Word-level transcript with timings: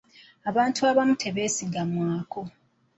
Abantu 0.49 0.79
abamu 0.91 1.13
tebeesigamwako. 1.21 2.41